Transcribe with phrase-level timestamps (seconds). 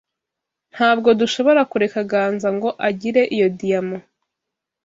[0.73, 3.97] Ntabwo dushobora kureka Ganza ngo agire iyo diyama.